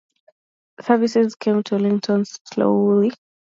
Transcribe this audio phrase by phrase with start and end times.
[0.81, 3.11] Services came to Withington slowly.